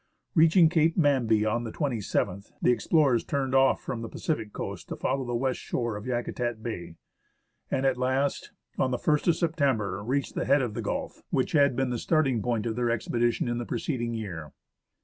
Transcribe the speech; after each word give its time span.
Reaching 0.33 0.67
Cape 0.67 0.97
Manby 0.97 1.45
on 1.45 1.63
the 1.63 1.71
27th, 1.71 2.53
the 2.59 2.71
explorers 2.71 3.23
turned 3.23 3.53
off 3.53 3.79
from 3.83 4.01
the 4.01 4.09
Pacific 4.09 4.51
coast 4.51 4.89
to 4.89 4.95
follow 4.95 5.23
the 5.25 5.35
west 5.35 5.59
shore 5.59 5.95
of 5.95 6.07
Yakutat 6.07 6.63
Bay, 6.63 6.95
and 7.69 7.85
at 7.85 7.97
last, 7.99 8.51
on 8.79 8.89
the 8.89 8.97
ist 8.97 9.39
September,• 9.39 10.01
reached 10.07 10.33
the 10.33 10.45
head 10.45 10.63
of 10.63 10.73
the 10.73 10.81
gulf, 10.81 11.21
which 11.29 11.51
had 11.51 11.75
been 11.75 11.91
the 11.91 11.99
starting 11.99 12.41
point 12.41 12.65
of 12.65 12.75
their 12.75 12.89
expedition 12.89 13.47
in 13.47 13.59
the 13.59 13.63
preceding 13.65 14.15
year. 14.15 14.51